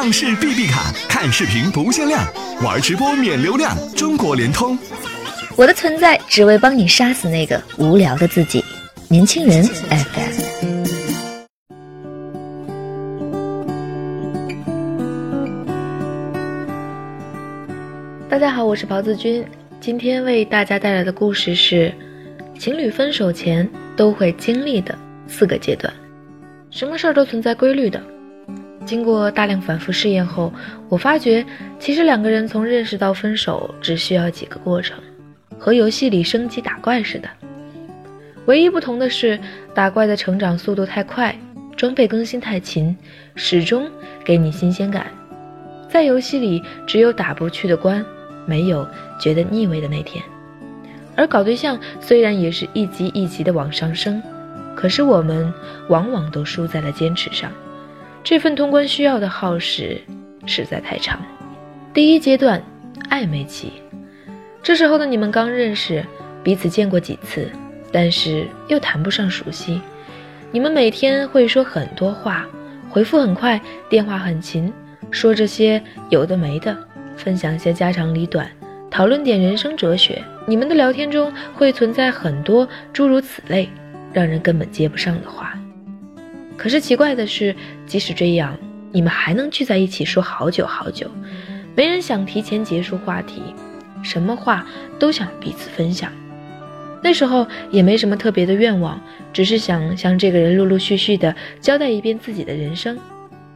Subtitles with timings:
[0.00, 2.24] 畅视 B B 卡，看视频不限量，
[2.62, 3.76] 玩直播免流量。
[3.96, 4.78] 中国联通。
[5.56, 8.64] 我的存在只为帮你杀死那个无聊的自己。
[9.08, 10.84] 年轻人 FM。
[18.30, 19.44] 大家好，我是袍子君，
[19.80, 21.92] 今天为大家带来的故事是：
[22.56, 24.96] 情侣分手前都会经历的
[25.26, 25.92] 四个阶段。
[26.70, 28.00] 什么事儿都存在规律的。
[28.88, 30.50] 经过大量反复试验后，
[30.88, 31.44] 我发觉
[31.78, 34.98] 其实两个人从认识到分手只需要几个过程，
[35.58, 37.28] 和游戏里升级打怪似的。
[38.46, 39.38] 唯一不同的是，
[39.74, 41.38] 打怪的成长速度太快，
[41.76, 42.96] 装备更新太勤，
[43.34, 43.86] 始终
[44.24, 45.06] 给你新鲜感。
[45.86, 48.02] 在游戏里，只有打不去的关，
[48.46, 48.88] 没有
[49.20, 50.24] 觉得腻味的那天。
[51.14, 54.22] 而搞对象虽然也是一级一级的往上升，
[54.74, 55.52] 可是我们
[55.90, 57.52] 往往都输在了坚持上。
[58.22, 60.00] 这份通关需要的耗时
[60.46, 61.20] 实在太长。
[61.94, 62.62] 第一阶段，
[63.10, 63.72] 暧昧期，
[64.62, 66.04] 这时候的你们刚认识，
[66.42, 67.50] 彼此见过几次，
[67.90, 69.80] 但是又谈不上熟悉。
[70.50, 72.46] 你们每天会说很多话，
[72.90, 74.72] 回复很快，电话很勤，
[75.10, 76.76] 说这些有的没的，
[77.16, 78.50] 分享些家长里短，
[78.90, 80.22] 讨论点人生哲学。
[80.46, 83.68] 你们的聊天中会存在很多诸如此类，
[84.12, 85.58] 让人根本接不上的话。
[86.58, 87.54] 可是奇怪的是，
[87.86, 88.58] 即使这样，
[88.90, 91.08] 你们还能聚在一起说好久好久。
[91.76, 93.40] 没人想提前结束话题，
[94.02, 94.66] 什么话
[94.98, 96.12] 都想彼此分享。
[97.00, 99.00] 那时候也没什么特别的愿望，
[99.32, 102.98] 只是想向这个人陆陆续续的交代一遍自己的人生。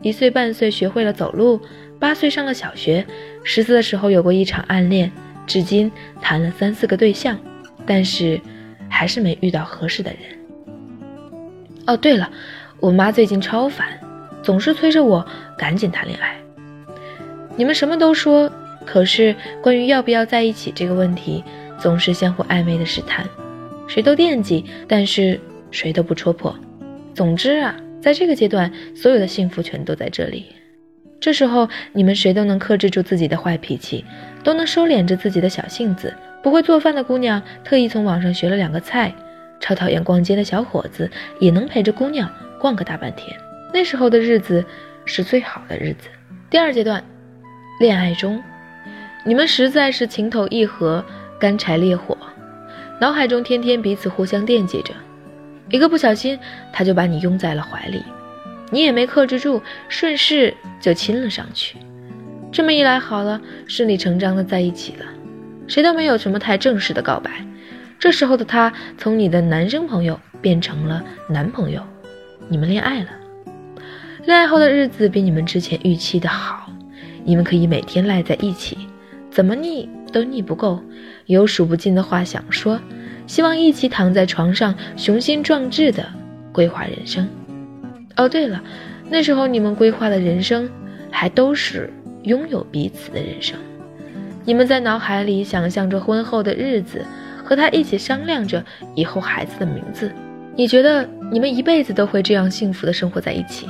[0.00, 1.60] 一岁半岁学会了走路，
[1.98, 3.04] 八岁上了小学，
[3.42, 5.10] 十四的时候有过一场暗恋，
[5.48, 5.90] 至今
[6.22, 7.36] 谈了三四个对象，
[7.84, 8.40] 但是
[8.88, 10.20] 还是没遇到合适的人。
[11.88, 12.30] 哦，对了。
[12.80, 13.86] 我妈最近超烦，
[14.42, 16.36] 总是催着我赶紧谈恋爱。
[17.56, 18.50] 你们什么都说，
[18.84, 21.42] 可是关于要不要在一起这个问题，
[21.78, 23.26] 总是相互暧昧的试探，
[23.86, 25.40] 谁都惦记，但是
[25.70, 26.54] 谁都不戳破。
[27.14, 30.46] 总之啊，在这个阶段，所有的幸福全都在这里。
[31.20, 34.04] 这时候，你们谁都能克制住自己的坏脾气，
[34.42, 36.12] 都能收敛着自己的小性子。
[36.42, 39.10] 不会做饭的姑娘，特意从网上学了两个菜；
[39.58, 41.10] 超讨厌逛街的小伙子，
[41.40, 42.30] 也能陪着姑娘。
[42.64, 43.38] 逛个大半天，
[43.74, 44.64] 那时候的日子
[45.04, 46.08] 是最好的日子。
[46.48, 47.04] 第二阶段，
[47.78, 48.42] 恋爱中，
[49.22, 51.04] 你们实在是情投意合，
[51.38, 52.16] 干柴烈火，
[52.98, 54.94] 脑海中天天彼此互相惦记着。
[55.68, 56.38] 一个不小心，
[56.72, 58.02] 他就把你拥在了怀里，
[58.70, 59.60] 你也没克制住，
[59.90, 61.76] 顺势就亲了上去。
[62.50, 65.04] 这么一来，好了，顺理成章的在一起了，
[65.66, 67.30] 谁都没有什么太正式的告白。
[67.98, 71.82] 这时候的他，从你的男生朋友变成了男朋友。
[72.48, 73.08] 你们恋爱了，
[74.24, 76.70] 恋爱后的日子比你们之前预期的好，
[77.24, 78.76] 你们可以每天赖在一起，
[79.30, 80.80] 怎么腻都腻不够，
[81.26, 82.78] 有数不尽的话想说，
[83.26, 86.04] 希望一起躺在床上雄心壮志的
[86.52, 87.26] 规划人生。
[88.16, 88.62] 哦，对了，
[89.08, 90.70] 那时候你们规划的人生
[91.10, 91.90] 还都是
[92.24, 93.58] 拥有彼此的人生，
[94.44, 97.04] 你们在脑海里想象着婚后的日子，
[97.42, 98.62] 和他一起商量着
[98.94, 100.12] 以后孩子的名字。
[100.56, 103.66] 你觉得你们一辈子都会这样幸福的生活在一起？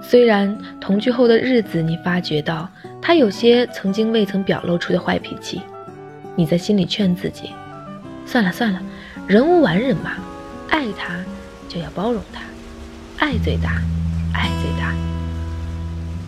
[0.00, 2.70] 虽然同居后的日子，你发觉到
[3.02, 5.60] 他有些曾经未曾表露出的坏脾气，
[6.36, 7.50] 你在心里劝自己：
[8.24, 8.80] 算了算了，
[9.26, 10.12] 人无完人嘛，
[10.70, 11.16] 爱他
[11.68, 12.42] 就要包容他，
[13.18, 13.82] 爱最大，
[14.32, 14.94] 爱最大。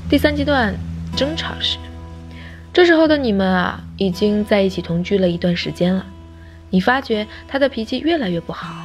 [0.09, 0.75] 第三阶段
[1.15, 1.79] 争吵时，
[2.73, 6.05] 这时候的你们啊，已经在一起同居了一段时间了，
[6.71, 8.85] 你发觉他的脾气越来越不好。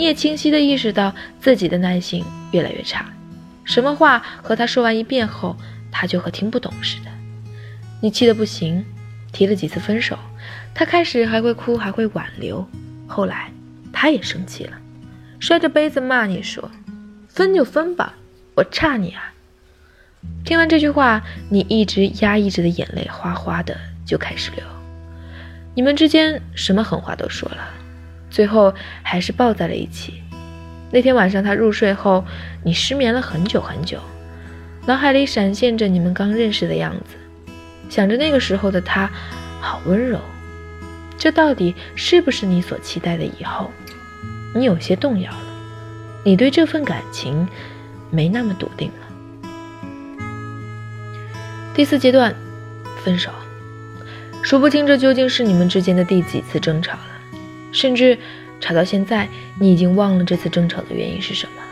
[0.00, 3.04] 你也清晰地意识到自己的耐性越来越差，
[3.64, 5.54] 什么话和他说完一遍后，
[5.92, 7.10] 他就和听不懂似的。
[8.00, 8.82] 你气得不行，
[9.30, 10.18] 提了几次分手，
[10.74, 12.66] 他开始还会哭，还会挽留，
[13.06, 13.52] 后来
[13.92, 14.72] 他也生气了，
[15.38, 16.70] 摔着杯子骂你说
[17.28, 18.14] ：“分就分吧，
[18.54, 19.34] 我差你啊！”
[20.46, 23.76] 听完这句话，你一直压抑着的眼泪哗哗的
[24.06, 24.64] 就开始流。
[25.74, 27.74] 你们之间什么狠话都说了。
[28.30, 28.72] 最后
[29.02, 30.22] 还是抱在了一起。
[30.92, 32.24] 那天晚上他入睡后，
[32.64, 33.98] 你失眠了很久很久，
[34.86, 37.52] 脑海里闪现着你们刚认识的样子，
[37.88, 39.10] 想着那个时候的他，
[39.60, 40.18] 好温柔。
[41.18, 43.70] 这到底是不是你所期待的以后？
[44.54, 45.44] 你有些动摇了，
[46.24, 47.46] 你对这份感情
[48.10, 49.06] 没那么笃定了。
[51.72, 52.34] 第四阶段，
[53.04, 53.30] 分手。
[54.42, 56.98] 数不清这究竟是你们之间的第几次争吵。
[57.72, 58.18] 甚至
[58.60, 59.28] 吵到现在，
[59.58, 61.68] 你已经忘了这次争吵的原因是什么了。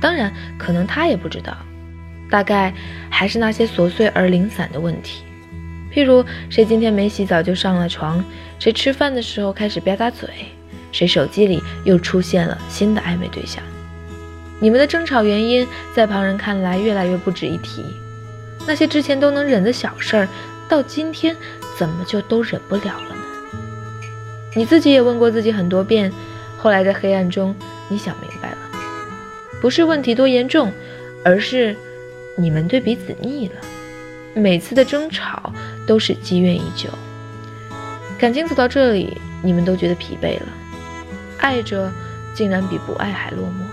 [0.00, 1.56] 当然，可能他也不知道，
[2.30, 2.72] 大概
[3.10, 5.22] 还是那些琐碎而零散的问题，
[5.92, 8.24] 譬如谁今天没洗澡就上了床，
[8.58, 10.28] 谁吃饭的时候开始吧嗒嘴，
[10.92, 13.62] 谁手机里又出现了新的暧昧对象。
[14.60, 17.84] 你们的争吵原因在旁人看来越来越不值一提，
[18.66, 20.28] 那些之前都能忍的小事儿，
[20.68, 21.34] 到今天
[21.76, 23.16] 怎么就都忍不了了？
[24.54, 26.12] 你自己也问过自己很多遍，
[26.56, 27.54] 后来在黑暗中，
[27.88, 28.58] 你想明白了，
[29.60, 30.72] 不是问题多严重，
[31.24, 31.76] 而是。
[32.40, 33.54] 你们对彼此腻了，
[34.32, 35.52] 每次的争吵
[35.88, 36.88] 都是积怨已久。
[38.16, 40.46] 感情走到这里，你们都觉得疲惫了，
[41.38, 41.92] 爱着
[42.34, 43.66] 竟然比不爱还落寞。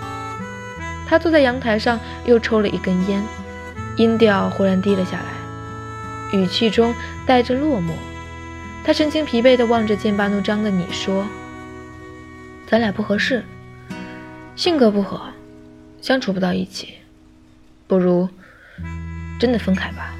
[1.05, 3.23] 他坐在阳台上，又抽了一根烟，
[3.97, 6.91] 音调忽然低了下来，语气中
[7.23, 7.91] 带着落寞。
[8.85, 11.25] 他神情疲惫地望着剑拔弩张的你说
[12.69, 13.43] ：“咱俩不合适，
[14.55, 15.19] 性格不合，
[16.03, 16.93] 相处不到一起，
[17.87, 18.29] 不如……”
[19.41, 20.13] 真的分开吧，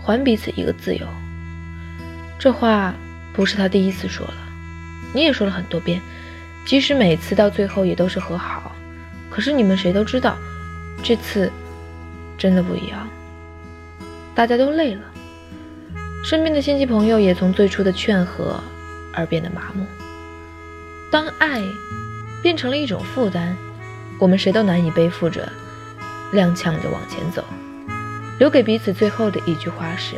[0.00, 1.04] 还彼此一个自由。
[2.38, 2.94] 这话
[3.32, 4.36] 不是他第一次说了，
[5.12, 6.00] 你也说了很多遍。
[6.64, 8.70] 即使每次到最后也都是和好，
[9.28, 10.38] 可是你们谁都知道，
[11.02, 11.50] 这次
[12.38, 13.08] 真的不一样。
[14.36, 15.02] 大家都累了，
[16.22, 18.60] 身边的亲戚朋友也从最初的劝和
[19.12, 19.86] 而变得麻木。
[21.10, 21.62] 当爱
[22.42, 23.56] 变成了一种负担，
[24.18, 25.50] 我们谁都难以背负着，
[26.32, 27.42] 踉跄着往前走。
[28.38, 30.16] 留给彼此最后的一句话是：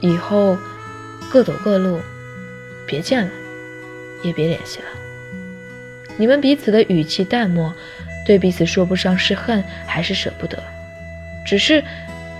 [0.00, 0.56] 以后
[1.30, 2.00] 各走各路，
[2.86, 3.32] 别见了，
[4.22, 4.86] 也别联系了。
[6.18, 7.74] 你们彼此的语气淡漠，
[8.26, 10.62] 对彼此说不上是恨还是舍不得，
[11.44, 11.82] 只是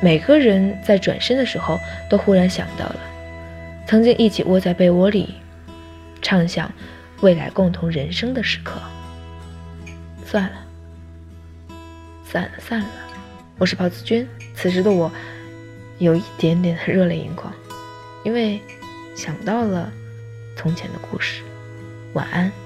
[0.00, 3.00] 每个人在转身的时候，都忽然想到了
[3.86, 5.34] 曾经一起窝在被窝里，
[6.20, 6.70] 畅想
[7.20, 8.80] 未来共同人生的时刻。
[10.24, 10.56] 算了，
[12.24, 12.86] 散了，散了。
[13.58, 15.10] 我是袍子君，此时的我
[15.98, 17.52] 有一点点的热泪盈眶，
[18.22, 18.60] 因为
[19.14, 19.90] 想到了
[20.56, 21.42] 从前的故事。
[22.12, 22.65] 晚安。